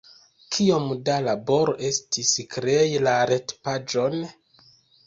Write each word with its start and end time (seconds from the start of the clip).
Kiom 0.55 0.87
da 1.09 1.17
laboro 1.27 1.75
estis 1.91 2.33
krei 2.57 2.99
la 3.07 3.15
retpaĝon? 3.35 4.23